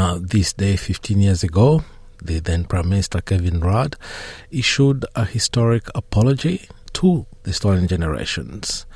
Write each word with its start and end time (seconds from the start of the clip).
Now, 0.00 0.16
this 0.18 0.54
day, 0.54 0.76
15 0.76 1.20
years 1.20 1.44
ago, 1.44 1.84
the 2.22 2.38
then 2.38 2.64
Prime 2.64 2.88
Minister 2.88 3.20
Kevin 3.20 3.60
Rudd 3.60 3.96
issued 4.50 5.04
a 5.14 5.26
historic 5.26 5.90
apology 5.94 6.70
to 6.94 7.26
the 7.42 7.52
stolen 7.52 7.86
generations. 7.86 8.86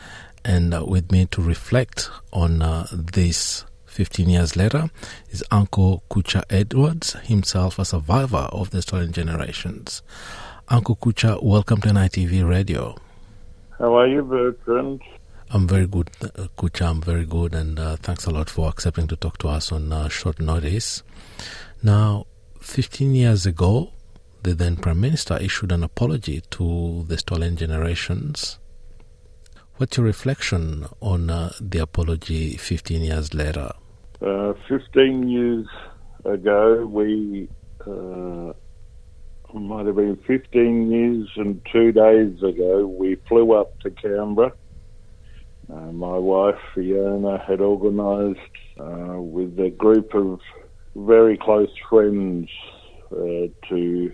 And 0.46 0.72
uh, 0.72 0.82
with 0.86 1.12
me 1.12 1.26
to 1.26 1.42
reflect 1.42 2.08
on 2.32 2.62
uh, 2.62 2.86
this 2.90 3.66
15 3.84 4.30
years 4.30 4.56
later 4.56 4.88
is 5.28 5.44
Uncle 5.50 6.02
Kutcha 6.10 6.42
Edwards, 6.48 7.12
himself 7.24 7.78
a 7.78 7.84
survivor 7.84 8.48
of 8.50 8.70
the 8.70 8.80
stolen 8.80 9.12
generations. 9.12 10.02
Uncle 10.68 10.96
Kutcha, 10.96 11.38
welcome 11.42 11.82
to 11.82 11.90
NITV 11.90 12.48
Radio. 12.48 12.96
How 13.78 13.94
are 13.98 14.08
you, 14.08 14.22
Bertrand? 14.22 15.02
I'm 15.50 15.68
very 15.68 15.86
good, 15.86 16.10
Kutcha. 16.56 16.88
I'm 16.88 17.00
very 17.00 17.24
good, 17.24 17.54
and 17.54 17.78
uh, 17.78 17.96
thanks 17.96 18.26
a 18.26 18.30
lot 18.30 18.50
for 18.50 18.68
accepting 18.68 19.06
to 19.08 19.16
talk 19.16 19.38
to 19.38 19.48
us 19.48 19.70
on 19.70 19.92
uh, 19.92 20.08
short 20.08 20.40
notice. 20.40 21.02
Now, 21.82 22.26
15 22.60 23.14
years 23.14 23.46
ago, 23.46 23.92
the 24.42 24.54
then 24.54 24.76
Prime 24.76 25.00
Minister 25.00 25.38
issued 25.38 25.72
an 25.72 25.84
apology 25.84 26.42
to 26.50 27.04
the 27.08 27.18
stolen 27.18 27.56
generations. 27.56 28.58
What's 29.76 29.96
your 29.96 30.06
reflection 30.06 30.86
on 31.00 31.30
uh, 31.30 31.52
the 31.60 31.78
apology 31.78 32.56
15 32.56 33.02
years 33.02 33.34
later? 33.34 33.72
Uh, 34.22 34.54
15 34.68 35.28
years 35.28 35.66
ago, 36.24 36.86
we 36.86 37.48
uh, 37.86 38.52
might 39.58 39.86
have 39.86 39.96
been 39.96 40.16
15 40.26 40.90
years 40.90 41.28
and 41.36 41.60
two 41.72 41.92
days 41.92 42.42
ago, 42.42 42.86
we 42.86 43.16
flew 43.28 43.52
up 43.52 43.78
to 43.80 43.90
Canberra. 43.90 44.52
Uh, 45.72 45.92
my 45.92 46.18
wife 46.18 46.58
Fiona 46.74 47.42
had 47.46 47.60
organised 47.60 48.38
uh, 48.78 49.20
with 49.20 49.58
a 49.58 49.70
group 49.70 50.14
of 50.14 50.40
very 50.94 51.38
close 51.38 51.70
friends 51.88 52.50
uh, 53.10 53.46
to 53.68 54.12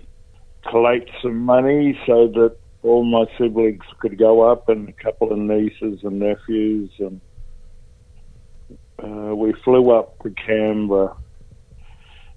collect 0.69 1.11
some 1.23 1.39
money 1.39 1.98
so 2.06 2.28
that 2.28 2.56
all 2.83 3.05
my 3.05 3.25
siblings 3.37 3.83
could 3.98 4.17
go 4.17 4.43
up 4.43 4.69
and 4.69 4.89
a 4.89 4.93
couple 4.93 5.33
of 5.33 5.39
nieces 5.39 6.01
and 6.05 6.21
nephews 6.21 6.91
and 6.98 7.21
uh, 9.03 9.34
we 9.34 9.53
flew 9.65 9.91
up 9.91 10.19
to 10.23 10.31
Canberra. 10.31 11.17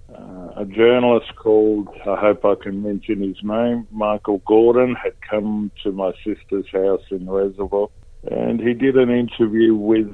Uh, 0.09 0.61
a 0.61 0.66
journalist 0.66 1.36
called, 1.36 1.88
I 2.06 2.16
hope 2.16 2.45
I 2.45 2.56
can 2.61 2.84
mention 2.84 3.22
his 3.22 3.38
name, 3.44 3.88
Michael 3.91 4.41
Gordon, 4.45 4.95
had 4.95 5.14
come 5.28 5.72
to 5.84 5.91
my 5.91 6.11
sister's 6.23 6.69
house 6.72 7.02
in 7.09 7.30
Reservoir 7.30 7.89
and 8.29 8.59
he 8.59 8.73
did 8.73 8.95
an 8.95 9.09
interview 9.09 9.75
with 9.75 10.09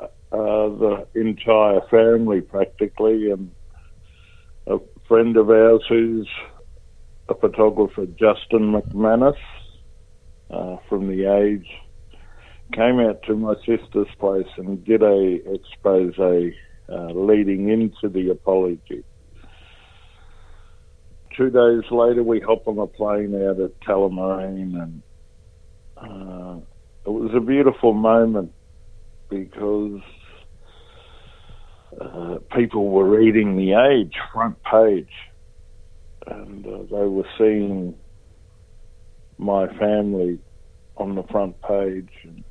uh, 0.00 0.06
the 0.32 1.06
entire 1.14 1.80
family 1.90 2.40
practically 2.40 3.30
and 3.30 3.50
a 4.66 4.78
friend 5.08 5.36
of 5.36 5.50
ours 5.50 5.82
who's 5.88 6.28
a 7.28 7.34
photographer, 7.34 8.06
Justin 8.06 8.72
McManus, 8.72 9.36
uh, 10.50 10.76
from 10.88 11.08
The 11.08 11.26
Age, 11.26 11.66
came 12.72 13.00
out 13.00 13.22
to 13.24 13.34
my 13.36 13.54
sister's 13.66 14.08
place 14.18 14.46
and 14.56 14.84
did 14.84 15.02
a 15.02 15.38
expose 15.52 16.14
uh, 16.18 17.12
leading 17.12 17.68
into 17.68 18.08
the 18.08 18.30
apology. 18.30 19.04
Two 21.36 21.50
days 21.50 21.90
later, 21.90 22.22
we 22.22 22.40
hop 22.40 22.66
on 22.66 22.78
a 22.78 22.86
plane 22.86 23.34
out 23.34 23.60
at 23.60 23.80
Tullamarine, 23.80 24.82
and 24.82 25.02
uh, 25.96 26.64
it 27.06 27.10
was 27.10 27.30
a 27.34 27.40
beautiful 27.40 27.92
moment 27.94 28.52
because 29.28 30.00
uh, 32.00 32.36
people 32.54 32.90
were 32.90 33.08
reading 33.08 33.56
The 33.56 33.72
Age 33.72 34.14
front 34.32 34.56
page, 34.62 35.10
and 36.26 36.66
uh, 36.66 36.78
they 36.90 37.06
were 37.06 37.26
seeing 37.38 37.94
my 39.38 39.66
family 39.78 40.38
on 40.96 41.14
the 41.14 41.22
front 41.24 41.60
page, 41.62 42.10
and, 42.24 42.44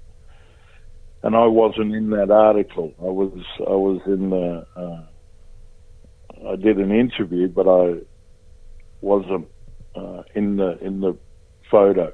and 1.24 1.36
I 1.36 1.46
wasn't 1.46 1.94
in 1.94 2.10
that 2.12 2.31
article. 2.31 2.94
I 3.00 3.10
was 3.10 3.31
I 3.60 3.72
was 3.72 4.02
in 4.08 4.30
the 4.31 4.66
uh, 4.76 6.50
I 6.52 6.56
did 6.56 6.78
an 6.78 6.92
interview, 6.92 7.48
but 7.48 7.68
I 7.68 8.00
wasn't 9.02 9.48
uh, 9.96 10.24
in 10.36 10.58
the 10.58 10.78
in 10.80 11.02
the 11.02 11.18
photo. 11.70 12.14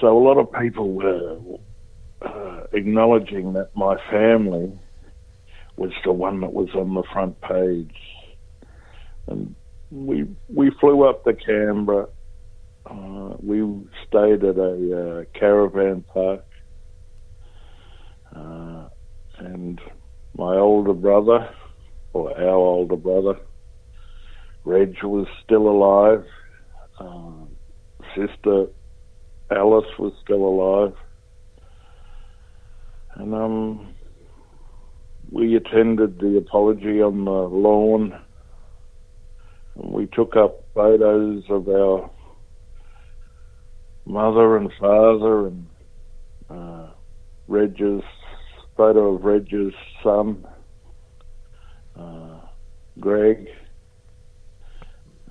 So 0.00 0.16
a 0.16 0.22
lot 0.22 0.38
of 0.38 0.52
people 0.52 0.92
were 0.92 1.38
uh, 2.22 2.64
acknowledging 2.72 3.54
that 3.54 3.70
my 3.74 3.96
family 4.10 4.78
was 5.76 5.90
the 6.04 6.12
one 6.12 6.40
that 6.40 6.52
was 6.52 6.68
on 6.74 6.94
the 6.94 7.02
front 7.12 7.40
page. 7.40 7.96
And 9.26 9.54
we 9.90 10.26
we 10.48 10.70
flew 10.80 11.08
up 11.08 11.24
to 11.24 11.34
Canberra. 11.34 12.08
Uh, 12.86 13.34
we 13.42 13.60
stayed 14.06 14.44
at 14.44 14.56
a 14.56 15.00
uh, 15.00 15.24
caravan 15.38 16.04
park, 16.14 16.44
uh, 18.34 18.88
and 19.38 19.80
my 20.38 20.54
older 20.54 20.92
brother, 20.92 21.52
or 22.12 22.30
our 22.38 22.54
older 22.54 22.94
brother, 22.94 23.40
Reg 24.64 25.02
was 25.02 25.26
still 25.44 25.68
alive. 25.68 26.24
Uh, 27.00 27.46
sister 28.14 28.66
Alice 29.50 29.86
was 29.98 30.12
still 30.22 30.44
alive, 30.44 30.94
and 33.14 33.34
um, 33.34 33.94
we 35.30 35.56
attended 35.56 36.18
the 36.18 36.36
apology 36.38 37.00
on 37.02 37.24
the 37.24 37.30
lawn. 37.30 38.18
And 39.76 39.92
we 39.92 40.06
took 40.06 40.36
up 40.36 40.64
photos 40.74 41.44
of 41.48 41.68
our 41.68 42.10
mother 44.04 44.56
and 44.56 44.72
father 44.80 45.48
and 45.48 45.66
uh, 46.48 46.88
Reg's 47.48 48.02
photo 48.76 49.14
of 49.14 49.24
Reg's 49.24 49.74
son, 50.02 50.46
uh, 51.98 52.40
Greg. 53.00 53.48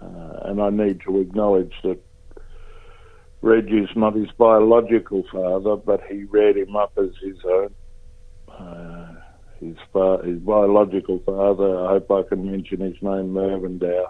Uh, 0.02 0.40
and 0.46 0.62
I 0.62 0.70
need 0.70 1.02
to 1.02 1.20
acknowledge 1.20 1.74
that 1.84 2.00
Reggie's 3.46 3.96
not 3.96 4.16
his 4.16 4.32
biological 4.40 5.24
father, 5.32 5.76
but 5.76 6.02
he 6.10 6.24
reared 6.24 6.58
him 6.58 6.76
up 6.76 6.94
as 6.98 7.12
his 7.22 7.38
own. 7.46 7.76
Uh, 8.50 9.14
his, 9.60 9.76
fa- 9.94 10.22
his 10.26 10.40
biological 10.40 11.20
father, 11.24 11.86
I 11.86 11.90
hope 11.90 12.10
I 12.10 12.28
can 12.28 12.50
mention 12.52 12.80
his 12.80 12.96
name, 13.04 13.34
Mervyn 13.34 13.78
Dow. 13.78 14.08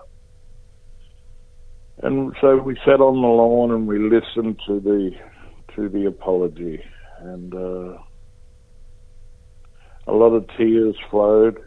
And 2.02 2.34
so 2.40 2.56
we 2.58 2.78
sat 2.86 3.02
on 3.02 3.22
the 3.22 3.28
lawn 3.28 3.72
and 3.72 3.88
we 3.88 4.00
listened 4.00 4.58
to 4.68 4.80
the 4.80 5.12
to 5.76 5.90
the 5.90 6.06
apology, 6.06 6.82
and 7.20 7.54
uh, 7.54 7.98
a 10.08 10.14
lot 10.14 10.34
of 10.34 10.46
tears 10.58 10.96
flowed, 11.12 11.58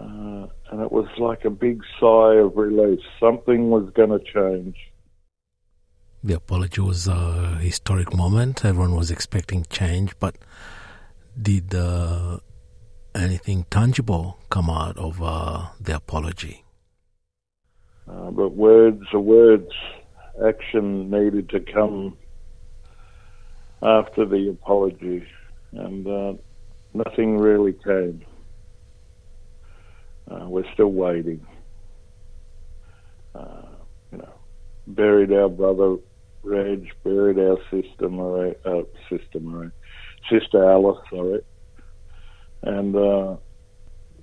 uh, 0.00 0.46
and 0.70 0.80
it 0.80 0.90
was 0.90 1.08
like 1.18 1.44
a 1.44 1.50
big 1.50 1.82
sigh 2.00 2.36
of 2.36 2.56
relief. 2.56 3.00
Something 3.20 3.68
was 3.68 3.90
going 3.94 4.10
to 4.10 4.20
change. 4.32 4.76
The 6.24 6.34
apology 6.34 6.80
was 6.80 7.08
a 7.08 7.56
historic 7.60 8.14
moment. 8.14 8.64
Everyone 8.64 8.94
was 8.94 9.10
expecting 9.10 9.66
change, 9.70 10.16
but 10.20 10.36
did 11.40 11.74
uh, 11.74 12.38
anything 13.12 13.66
tangible 13.70 14.38
come 14.48 14.70
out 14.70 14.96
of 14.98 15.20
uh, 15.20 15.66
the 15.80 15.96
apology? 15.96 16.64
Uh, 18.08 18.30
but 18.30 18.50
words 18.50 19.02
are 19.12 19.18
words. 19.18 19.72
Action 20.46 21.10
needed 21.10 21.48
to 21.48 21.58
come 21.58 22.16
after 23.82 24.24
the 24.24 24.48
apology, 24.48 25.26
and 25.72 26.06
uh, 26.06 26.34
nothing 26.94 27.36
really 27.38 27.72
came. 27.72 28.24
Uh, 30.30 30.48
we're 30.48 30.72
still 30.72 30.92
waiting. 30.92 31.44
Uh, 33.34 33.62
you 34.12 34.18
know, 34.18 34.32
buried 34.86 35.32
our 35.32 35.48
brother 35.48 35.96
Reg, 36.44 36.88
buried 37.04 37.38
our 37.38 37.56
sister 37.70 38.08
Marie, 38.08 38.54
uh, 38.64 38.82
sister 39.08 39.38
Marie, 39.40 39.70
sister 40.30 40.70
Alice, 40.70 40.98
sorry, 41.08 41.40
and 42.64 42.96
uh, 42.96 43.36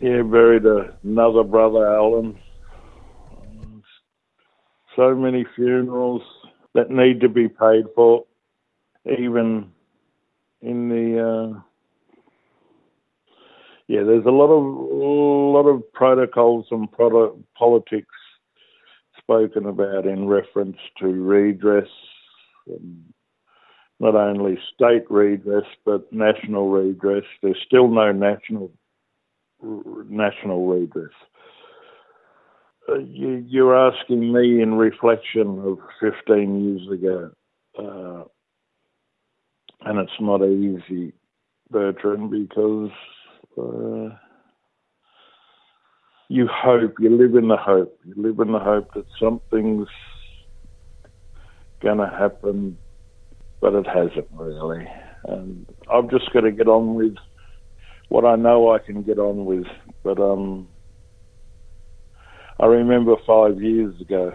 yeah, 0.01 0.21
buried 0.21 0.65
another 0.65 1.43
brother, 1.43 1.87
Alan. 1.87 2.37
So 4.95 5.15
many 5.15 5.45
funerals 5.55 6.23
that 6.73 6.89
need 6.89 7.21
to 7.21 7.29
be 7.29 7.47
paid 7.47 7.85
for, 7.95 8.25
even 9.05 9.71
in 10.61 10.89
the. 10.89 11.55
Uh, 11.55 11.61
yeah, 13.87 14.03
there's 14.03 14.25
a 14.25 14.29
lot 14.29 14.51
of 14.51 14.63
a 14.63 15.57
lot 15.57 15.67
of 15.67 15.91
protocols 15.93 16.67
and 16.69 16.91
product, 16.91 17.37
politics 17.57 18.18
spoken 19.29 19.67
about 19.67 20.07
in 20.07 20.27
reference 20.27 20.77
to 20.97 21.05
redress, 21.05 21.87
not 23.99 24.15
only 24.15 24.57
state 24.73 25.05
redress 25.09 25.65
but 25.85 26.11
national 26.11 26.71
redress. 26.71 27.23
There's 27.43 27.61
still 27.65 27.89
no 27.89 28.11
national 28.11 28.71
national 29.61 30.65
redress. 30.65 31.13
Uh, 32.87 32.97
you, 32.99 33.45
you're 33.47 33.77
asking 33.77 34.33
me 34.33 34.63
in 34.63 34.73
reflection 34.73 35.59
of 35.63 35.77
15 36.01 36.63
years 36.65 36.99
ago, 36.99 37.31
uh, 37.77 38.23
and 39.87 39.99
it's 39.99 40.19
not 40.19 40.41
easy, 40.43 41.13
Bertrand, 41.69 42.31
because 42.31 42.89
uh, 43.59 44.15
you 46.29 46.47
hope, 46.47 46.93
you 46.99 47.09
live 47.09 47.35
in 47.35 47.47
the 47.47 47.57
hope, 47.57 47.99
you 48.05 48.13
live 48.15 48.39
in 48.39 48.53
the 48.53 48.59
hope 48.59 48.93
that 48.93 49.05
something's 49.19 49.87
going 51.81 51.97
to 51.97 52.07
happen, 52.07 52.77
but 53.59 53.73
it 53.73 53.87
hasn't 53.87 54.27
really. 54.33 54.87
And 55.25 55.65
I've 55.91 56.09
just 56.11 56.31
got 56.31 56.41
to 56.41 56.51
get 56.51 56.67
on 56.67 56.93
with 56.93 57.15
what 58.09 58.25
I 58.25 58.35
know 58.35 58.71
I 58.71 58.77
can 58.79 59.01
get 59.01 59.17
on 59.17 59.45
with. 59.45 59.65
But 60.03 60.19
um, 60.19 60.67
I 62.59 62.67
remember 62.67 63.15
five 63.25 63.59
years 63.59 63.99
ago, 63.99 64.31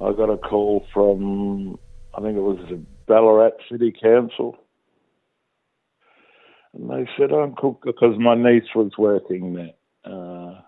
I 0.00 0.12
got 0.12 0.30
a 0.30 0.38
call 0.38 0.86
from, 0.94 1.78
I 2.16 2.20
think 2.20 2.36
it 2.36 2.42
was 2.42 2.58
the 2.70 2.80
Ballarat 3.08 3.56
City 3.70 3.92
Council. 4.00 4.56
And 6.74 6.88
they 6.88 7.10
said, 7.18 7.32
Uncle, 7.32 7.80
because 7.84 8.16
my 8.18 8.36
niece 8.36 8.72
was 8.74 8.92
working 8.96 9.54
there. 9.54 9.72
Uh, 10.04 10.60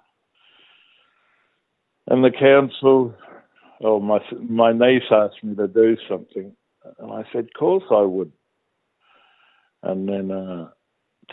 and 2.13 2.23
the 2.23 2.31
council, 2.31 3.15
oh, 3.83 3.99
my, 3.99 4.19
my 4.47 4.73
niece 4.73 5.11
asked 5.11 5.43
me 5.43 5.55
to 5.57 5.67
do 5.67 5.97
something. 6.07 6.55
And 6.99 7.11
I 7.11 7.23
said, 7.33 7.45
of 7.45 7.55
course 7.59 7.85
I 7.91 8.03
would. 8.03 8.31
And 9.83 10.07
then 10.07 10.31
uh, 10.31 10.69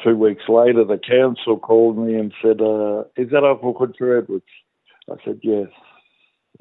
two 0.02 0.16
weeks 0.16 0.44
later, 0.48 0.86
the 0.86 0.98
council 0.98 1.60
called 1.60 1.98
me 1.98 2.16
and 2.16 2.34
said, 2.42 2.62
uh, 2.62 3.04
"Is 3.18 3.30
that 3.31 3.44
Uncle 3.44 3.74
Kutcha 3.74 4.24
Edwards?" 4.24 4.46
I 5.12 5.16
said, 5.26 5.40
"Yes." 5.44 5.68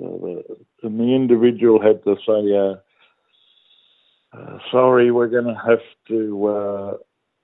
And 0.00 1.00
the 1.00 1.14
individual 1.14 1.80
had 1.80 2.02
to 2.04 2.16
say, 2.26 2.56
uh, 2.56 4.36
uh 4.36 4.58
"Sorry, 4.72 5.12
we're 5.12 5.28
going 5.28 5.46
to 5.46 5.54
have 5.54 5.80
to 6.08 6.46
uh, 6.46 6.96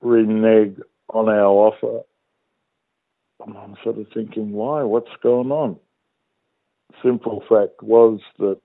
renege 0.02 0.76
on 1.08 1.28
our 1.28 1.46
offer." 1.46 2.02
And 3.46 3.56
I'm 3.56 3.76
sort 3.82 3.98
of 3.98 4.06
thinking, 4.12 4.52
"Why? 4.52 4.82
What's 4.82 5.16
going 5.22 5.52
on?" 5.52 5.78
Simple 7.02 7.42
fact 7.48 7.82
was 7.82 8.20
that 8.38 8.60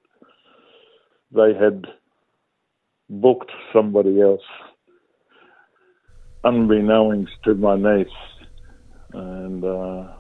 they 1.32 1.54
had 1.54 1.86
booked 3.10 3.52
somebody 3.74 4.22
else 4.22 4.42
unbeknownst 6.44 7.32
to 7.44 7.56
my 7.56 7.76
niece. 7.76 8.08
And 9.14 9.64
uh, 9.64 10.14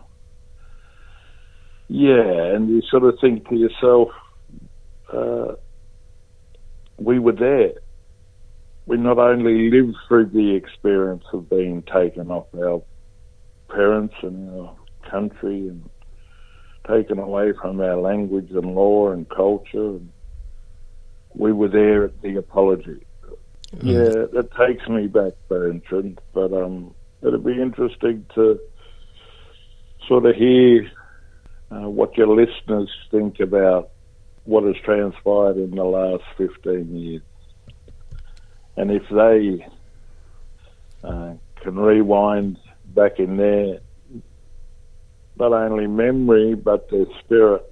yeah, 1.88 2.56
and 2.56 2.69
you 2.69 2.81
sort 2.90 3.04
of 3.04 3.16
think 3.22 3.48
to 3.50 3.56
yourself, 3.56 4.10
uh, 5.13 5.54
we 6.98 7.19
were 7.19 7.34
there. 7.34 7.74
We 8.86 8.98
not 8.98 9.19
only 9.19 9.69
lived 9.69 9.95
through 10.07 10.28
the 10.28 10.56
experience 10.56 11.24
of 11.31 11.50
being 11.50 11.84
taken 11.84 12.31
off 12.31 12.48
our 12.56 12.81
parents 13.69 14.16
and 14.24 14.50
our 14.60 14.75
country 15.10 15.68
and 15.68 15.88
taken 16.90 17.20
away 17.20 17.54
from 17.54 17.80
our 17.80 17.96
language 17.96 18.50
and 18.52 18.76
law 18.76 19.12
and 19.12 19.30
culture. 19.30 20.00
We 21.36 21.52
were 21.54 21.68
there 21.68 22.06
at 22.06 22.22
the 22.22 22.38
apology. 22.38 23.06
Mm. 23.76 23.84
Yeah, 23.84 24.26
that 24.34 24.50
takes 24.56 24.88
me 24.88 25.08
back, 25.08 25.34
Bertrand. 25.48 26.20
But 26.34 26.54
um, 26.54 26.94
it'd 27.22 27.46
be 27.46 27.62
interesting 27.62 28.26
to 28.36 28.60
sort 30.08 30.26
of 30.26 30.36
hear 30.36 30.90
uh, 31.72 31.88
what 31.90 32.18
your 32.18 32.28
listeners 32.28 32.90
think 33.12 33.40
about 33.40 33.90
what 34.46 34.64
has 34.64 34.76
transpired 34.84 35.58
in 35.58 35.72
the 35.76 35.84
last 35.84 36.24
15 36.38 36.96
years. 36.96 37.22
And 38.76 38.92
if 38.92 39.04
they 39.10 39.68
uh, 41.04 41.34
can 41.62 41.76
rewind 41.76 42.58
back 42.96 43.20
in 43.20 43.38
their 43.38 43.82
not 45.40 45.54
only 45.54 45.88
memory 45.88 46.56
but 46.56 46.90
their 46.90 47.06
spirit 47.24 47.64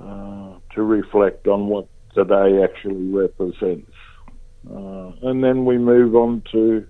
uh, 0.00 0.54
to 0.74 0.82
reflect 0.82 1.46
on 1.46 1.66
what 1.66 1.86
today 2.14 2.62
actually 2.62 3.08
represents. 3.12 3.92
Uh, 4.68 5.12
and 5.22 5.42
then 5.42 5.64
we 5.64 5.78
move 5.78 6.14
on 6.14 6.42
to 6.52 6.86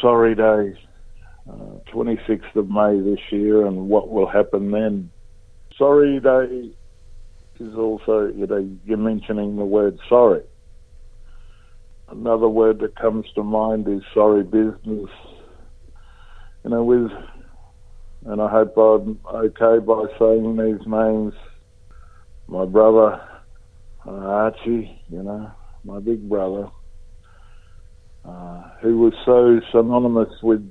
Sorry 0.00 0.34
Day, 0.34 0.78
uh, 1.50 1.92
26th 1.92 2.56
of 2.56 2.68
May 2.68 3.00
this 3.00 3.20
year, 3.30 3.66
and 3.66 3.88
what 3.88 4.08
will 4.08 4.28
happen 4.28 4.70
then. 4.70 5.10
Sorry 5.76 6.20
Day 6.20 6.70
is 7.58 7.74
also, 7.74 8.32
you 8.34 8.46
know, 8.46 8.68
you're 8.84 8.96
mentioning 8.96 9.56
the 9.56 9.64
word 9.64 9.98
sorry. 10.08 10.42
Another 12.08 12.48
word 12.48 12.80
that 12.80 12.96
comes 12.96 13.26
to 13.34 13.42
mind 13.42 13.86
is 13.86 14.02
sorry 14.14 14.42
business. 14.42 15.10
You 16.64 16.70
know, 16.70 16.84
with, 16.84 17.10
and 18.26 18.40
I 18.40 18.48
hope 18.48 18.76
I'm 18.76 19.18
okay 19.34 19.84
by 19.84 20.04
saying 20.18 20.56
these 20.56 20.86
names, 20.86 21.32
my 22.48 22.66
brother 22.66 23.20
uh, 24.06 24.10
Archie, 24.10 25.02
you 25.08 25.22
know, 25.22 25.50
my 25.84 26.00
big 26.00 26.28
brother, 26.28 26.68
uh, 28.24 28.62
who 28.82 28.98
was 28.98 29.14
so 29.24 29.60
synonymous 29.72 30.28
with 30.42 30.70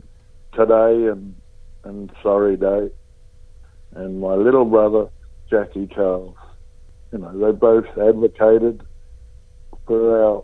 today 0.54 1.08
and, 1.12 1.36
and 1.84 2.12
sorry 2.22 2.56
day, 2.56 2.90
and 3.96 4.20
my 4.20 4.36
little 4.36 4.66
brother, 4.66 5.08
Jackie 5.50 5.90
Charles. 5.94 6.36
You 7.12 7.20
know, 7.20 7.32
they 7.40 7.52
both 7.58 7.86
advocated 7.98 8.82
for 9.88 10.24
our, 10.24 10.44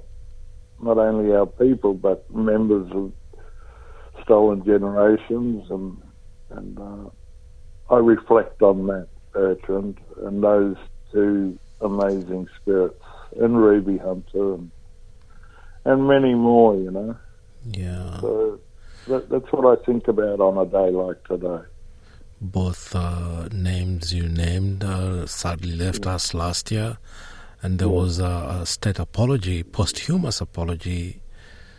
not 0.81 0.97
only 0.97 1.31
our 1.35 1.45
people, 1.45 1.93
but 1.93 2.25
members 2.33 2.89
of 2.91 3.11
stolen 4.25 4.65
generations, 4.65 5.69
and, 5.69 6.01
and 6.49 6.79
uh, 6.79 7.93
I 7.93 7.99
reflect 7.99 8.61
on 8.61 8.87
that, 8.87 9.07
Bertrand, 9.31 9.99
and 10.23 10.43
those 10.43 10.75
two 11.11 11.57
amazing 11.81 12.47
spirits, 12.61 13.01
and 13.39 13.57
Ruby 13.57 13.97
Hunter, 13.97 14.55
and, 14.55 14.71
and 15.85 16.07
many 16.07 16.33
more, 16.33 16.75
you 16.75 16.91
know. 16.91 17.15
Yeah. 17.71 18.19
So 18.19 18.59
that, 19.07 19.29
that's 19.29 19.51
what 19.51 19.79
I 19.79 19.83
think 19.83 20.07
about 20.07 20.39
on 20.39 20.57
a 20.57 20.65
day 20.65 20.91
like 20.91 21.23
today. 21.25 21.63
Both 22.41 22.95
uh, 22.95 23.47
names 23.51 24.13
you 24.13 24.27
named 24.27 24.83
uh, 24.83 25.25
sadly 25.25 25.75
left 25.75 26.05
yeah. 26.05 26.15
us 26.15 26.33
last 26.33 26.71
year, 26.71 26.97
and 27.61 27.79
there 27.79 27.87
yeah. 27.87 27.93
was 27.93 28.19
a, 28.19 28.57
a, 28.61 28.65
state 28.65 28.99
apology, 28.99 29.63
posthumous 29.63 30.41
apology 30.41 31.21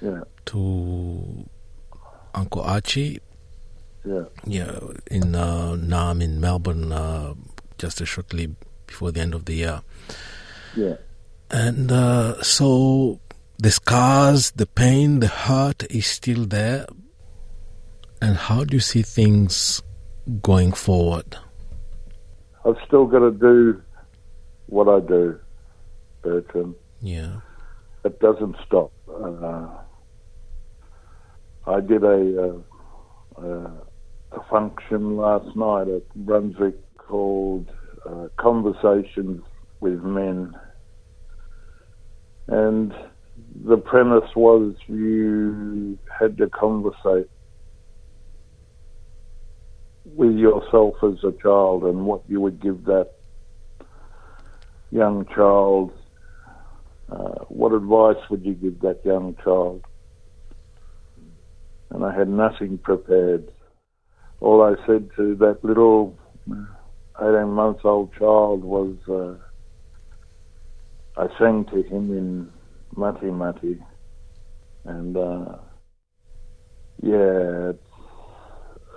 yeah. 0.00 0.22
to 0.46 1.48
Uncle 2.36 2.62
Archie. 2.62 3.20
Yeah. 4.04 4.24
Yeah, 4.44 4.78
in 5.10 5.34
uh, 5.34 5.72
Naarm 5.72 6.22
in 6.22 6.40
Melbourne, 6.40 6.92
uh, 6.92 7.34
just 7.78 8.04
shortly 8.06 8.54
before 8.86 9.10
the 9.10 9.20
end 9.20 9.34
of 9.34 9.46
the 9.46 9.54
year. 9.54 9.82
Yeah. 10.76 10.96
And 11.50 11.90
uh, 11.90 12.40
so 12.42 13.20
the 13.58 13.70
scars, 13.70 14.52
the 14.52 14.66
pain, 14.66 15.20
the 15.20 15.28
hurt 15.28 15.90
is 15.90 16.06
still 16.06 16.44
there. 16.46 16.86
And 18.22 18.36
how 18.36 18.64
do 18.64 18.76
you 18.76 18.80
see 18.80 19.02
things 19.02 19.82
going 20.42 20.72
forward? 20.72 21.36
I've 22.64 22.76
still 22.86 23.06
got 23.06 23.20
to 23.20 23.30
do 23.30 23.82
what 24.66 24.88
I 24.88 25.00
do, 25.00 25.38
Bertrand. 26.22 26.74
Yeah. 27.00 27.40
It 28.04 28.20
doesn't 28.20 28.56
stop. 28.66 28.92
Uh, 29.08 29.66
I 31.66 31.80
did 31.80 32.04
a, 32.04 32.62
uh, 33.36 33.70
a 34.32 34.40
function 34.48 35.16
last 35.16 35.56
night 35.56 35.88
at 35.88 36.14
Brunswick 36.14 36.76
called 36.96 37.68
uh, 38.08 38.28
conversations 38.38 39.42
with 39.80 40.00
men. 40.02 40.54
And 42.48 42.92
the 43.64 43.78
premise 43.78 44.30
was 44.36 44.74
you 44.86 45.98
had 46.18 46.38
to 46.38 46.48
conversate 46.48 47.28
with 50.04 50.36
yourself 50.36 50.94
as 51.02 51.18
a 51.24 51.32
child 51.42 51.82
and 51.82 52.06
what 52.06 52.22
you 52.28 52.40
would 52.40 52.62
give 52.62 52.84
that 52.84 53.10
young 54.90 55.26
child. 55.34 55.90
Uh, 57.10 57.44
what 57.48 57.72
advice 57.72 58.22
would 58.30 58.44
you 58.44 58.54
give 58.54 58.80
that 58.80 59.00
young 59.04 59.34
child? 59.42 59.84
And 61.90 62.04
I 62.04 62.16
had 62.16 62.28
nothing 62.28 62.78
prepared. 62.78 63.48
All 64.40 64.62
I 64.62 64.74
said 64.86 65.08
to 65.16 65.34
that 65.36 65.64
little 65.64 66.18
18 67.20 67.48
months 67.48 67.80
old 67.84 68.12
child 68.14 68.62
was, 68.64 68.96
uh, 69.08 69.34
I 71.20 71.28
sang 71.38 71.64
to 71.66 71.82
him 71.82 72.16
in 72.16 72.52
Mutti 72.94 73.30
Mutti. 73.30 73.78
And, 74.84 75.16
uh, 75.16 75.56
yeah, 77.02 77.72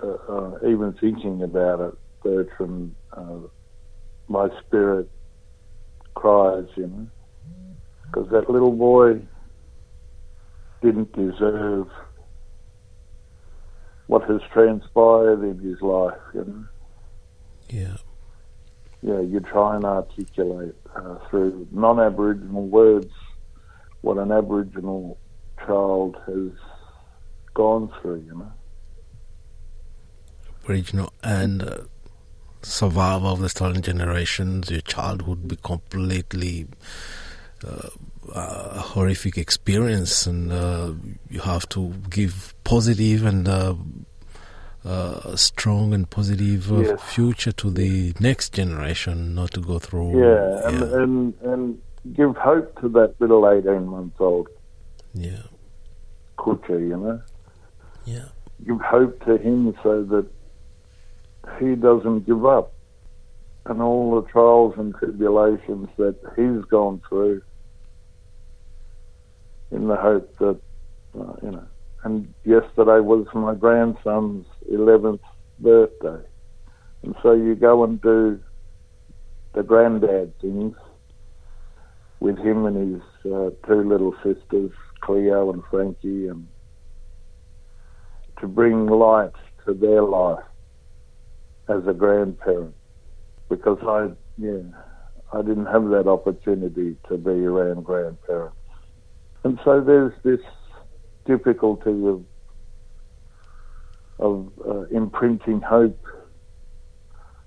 uh, 0.02 0.32
uh, 0.32 0.58
even 0.66 0.94
thinking 1.00 1.42
about 1.42 1.80
it, 1.80 1.94
Bertrand, 2.22 2.94
uh, 3.16 3.38
my 4.28 4.48
spirit 4.60 5.08
cries, 6.14 6.66
you 6.76 6.86
know, 6.86 7.06
because 8.04 8.30
that 8.30 8.50
little 8.50 8.72
boy 8.72 9.20
didn't 10.82 11.12
deserve 11.12 11.88
what 14.10 14.28
has 14.28 14.40
transpired 14.52 15.40
in 15.44 15.56
his 15.60 15.80
life, 15.80 16.18
you 16.34 16.44
know. 16.44 16.64
Yeah. 17.68 17.96
Yeah, 19.02 19.20
you 19.20 19.38
try 19.38 19.76
and 19.76 19.84
articulate 19.84 20.74
uh, 20.96 21.14
through 21.28 21.68
non-Aboriginal 21.70 22.66
words 22.66 23.12
what 24.00 24.18
an 24.18 24.32
Aboriginal 24.32 25.16
child 25.64 26.16
has 26.26 26.50
gone 27.54 27.88
through, 28.02 28.24
you 28.26 28.36
know. 28.36 28.52
Aboriginal 30.64 31.12
and 31.22 31.62
uh, 31.62 31.78
survivor 32.62 33.26
of 33.26 33.38
the 33.38 33.48
stolen 33.48 33.80
generations, 33.80 34.72
your 34.72 34.80
child 34.80 35.22
would 35.22 35.46
be 35.46 35.54
completely 35.54 36.66
uh, 37.64 37.90
a 38.32 38.80
horrific 38.80 39.36
experience, 39.36 40.26
and 40.26 40.52
uh, 40.52 40.92
you 41.28 41.40
have 41.40 41.68
to 41.70 41.92
give 42.08 42.54
positive 42.64 43.24
and 43.24 43.48
uh, 43.48 43.74
uh, 44.84 45.36
strong 45.36 45.92
and 45.92 46.08
positive 46.08 46.70
Yes. 46.70 47.00
future 47.02 47.52
to 47.52 47.70
the 47.70 48.14
next 48.20 48.52
generation, 48.54 49.34
not 49.34 49.50
to 49.52 49.60
go 49.60 49.78
through. 49.78 50.18
Yeah, 50.18 50.68
and, 50.68 50.80
yeah, 50.80 51.02
and 51.02 51.34
and 51.42 51.78
give 52.14 52.36
hope 52.36 52.80
to 52.80 52.88
that 52.90 53.14
little 53.20 53.48
eighteen 53.48 53.86
month 53.86 54.14
old 54.20 54.48
yeah, 55.12 55.42
Kutcha, 56.38 56.80
you 56.80 56.96
know. 56.96 57.20
yeah, 58.04 58.28
Give 58.66 58.80
hope 58.80 59.22
to 59.26 59.36
him 59.36 59.76
so 59.82 60.02
that 60.04 60.26
he 61.58 61.74
doesn't 61.74 62.26
give 62.26 62.46
up. 62.46 62.72
And 63.66 63.82
all 63.82 64.20
the 64.20 64.28
trials 64.28 64.74
and 64.78 64.94
tribulations 64.94 65.88
that 65.98 66.16
he's 66.36 66.64
gone 66.70 67.02
through 67.08 67.42
in 69.70 69.86
the 69.88 69.96
hope 69.96 70.34
that, 70.38 70.58
uh, 71.18 71.34
you 71.42 71.50
know. 71.50 71.66
And 72.02 72.32
yesterday 72.44 73.00
was 73.00 73.26
my 73.34 73.54
grandson's 73.54 74.46
11th 74.70 75.20
birthday. 75.58 76.26
And 77.02 77.14
so 77.22 77.32
you 77.32 77.54
go 77.54 77.84
and 77.84 78.00
do 78.00 78.40
the 79.54 79.62
granddad 79.62 80.38
things 80.40 80.76
with 82.20 82.38
him 82.38 82.66
and 82.66 82.94
his 82.94 83.32
uh, 83.32 83.50
two 83.66 83.82
little 83.88 84.14
sisters, 84.22 84.70
Cleo 85.00 85.52
and 85.52 85.62
Frankie, 85.70 86.28
and 86.28 86.46
to 88.40 88.46
bring 88.46 88.86
light 88.86 89.32
to 89.66 89.74
their 89.74 90.02
life 90.02 90.44
as 91.68 91.86
a 91.86 91.92
grandparent. 91.92 92.74
Because 93.48 93.78
I, 93.82 94.08
yeah, 94.38 94.62
I 95.32 95.42
didn't 95.42 95.66
have 95.66 95.88
that 95.90 96.06
opportunity 96.06 96.96
to 97.08 97.18
be 97.18 97.30
around 97.30 97.84
grandparents. 97.84 98.56
And 99.44 99.58
so 99.64 99.80
there's 99.80 100.12
this 100.22 100.40
difficulty 101.26 102.06
of 102.06 102.22
of 104.18 104.52
uh, 104.68 104.82
imprinting 104.90 105.60
hope, 105.60 106.04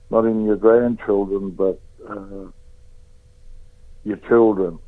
not 0.10 0.26
in 0.26 0.44
your 0.44 0.56
grandchildren, 0.56 1.52
but 1.52 1.80
uh, 2.10 2.50
your 4.04 4.18
children, 4.28 4.80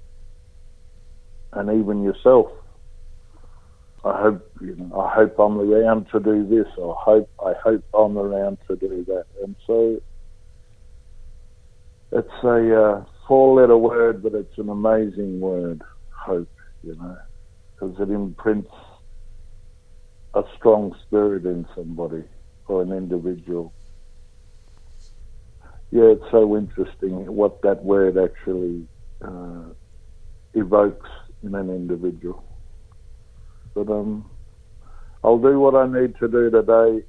and 1.53 1.69
even 1.79 2.03
yourself. 2.03 2.47
I 4.03 4.21
hope 4.21 4.51
you 4.61 4.75
know. 4.75 4.99
I 4.99 5.13
hope 5.13 5.39
I'm 5.39 5.57
around 5.57 6.07
to 6.11 6.19
do 6.19 6.47
this. 6.47 6.67
Or 6.77 6.95
hope 6.95 7.29
I 7.43 7.53
hope 7.63 7.83
I'm 7.93 8.17
around 8.17 8.57
to 8.67 8.75
do 8.75 9.03
that. 9.07 9.25
And 9.43 9.55
so 9.65 9.99
it's 12.11 12.43
a 12.43 12.81
uh, 12.81 13.05
four-letter 13.27 13.77
word, 13.77 14.21
but 14.21 14.33
it's 14.33 14.57
an 14.57 14.69
amazing 14.69 15.39
word. 15.39 15.81
Hope, 16.25 16.49
you 16.83 16.95
know, 16.95 17.17
because 17.79 17.96
it 18.00 18.12
imprints 18.12 18.72
a 20.36 20.44
strong 20.58 20.96
spirit 21.05 21.46
in 21.46 21.65
somebody 21.75 22.24
or 22.67 22.82
an 22.82 22.91
individual. 22.91 23.74
Yeah, 25.91 26.13
it's 26.13 26.32
so 26.32 26.58
interesting 26.58 27.25
what 27.34 27.62
that 27.63 27.84
word 27.84 28.17
actually 28.17 28.88
uh, 29.25 29.70
evokes 30.53 31.10
in 31.44 31.55
an 31.55 31.70
individual. 31.70 32.44
But 33.75 33.89
um, 33.89 34.32
I'll 35.24 35.39
do 35.39 35.60
what 35.60 35.75
I 35.75 35.88
need 35.88 36.15
to 36.20 36.27
do 36.27 36.50
today, 36.50 37.03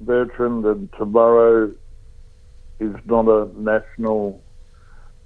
Bertrand, 0.00 0.64
and 0.66 0.88
tomorrow 0.98 1.72
is 2.80 2.94
not 3.06 3.28
a 3.28 3.50
national 3.60 4.44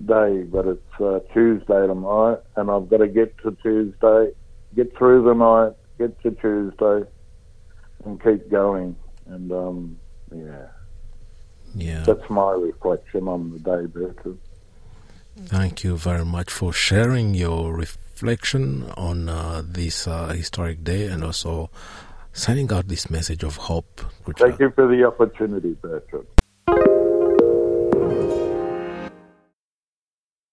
day, 0.05 0.43
but 0.43 0.67
it's 0.67 1.01
uh, 1.01 1.21
Tuesday 1.33 1.87
tomorrow, 1.87 2.43
and 2.57 2.71
I've 2.71 2.89
got 2.89 2.99
to 2.99 3.09
get 3.09 3.35
to 3.45 3.57
Tuesday, 3.63 4.31
get 4.75 4.97
through 4.97 5.25
the 5.25 5.35
night, 5.35 5.73
get 5.99 6.21
to 6.23 6.31
Tuesday, 6.31 7.09
and 8.05 8.23
keep 8.23 8.51
going. 8.51 8.97
And 9.27 9.51
um, 9.53 9.99
yeah, 10.35 10.67
yeah. 11.75 12.05
that's 12.05 12.29
my 12.29 12.53
reflection 12.53 13.29
on 13.29 13.53
the 13.53 13.59
day, 13.59 13.87
Bertrand. 13.87 14.39
Thank 15.37 15.83
you 15.83 15.97
very 15.97 16.25
much 16.25 16.51
for 16.51 16.73
sharing 16.73 17.35
your 17.35 17.75
reflection 17.75 18.91
on 18.97 19.29
uh, 19.29 19.63
this 19.65 20.07
uh, 20.07 20.29
historic 20.29 20.85
day 20.85 21.09
and 21.09 21.25
also 21.25 21.71
sending 22.33 22.73
out 22.73 22.87
this 22.89 23.11
message 23.11 23.43
of 23.43 23.57
hope. 23.57 24.01
Thank 24.37 24.61
you 24.61 24.71
for 24.71 24.87
the 24.87 25.05
opportunity, 25.05 25.75
Bertrand. 25.81 26.27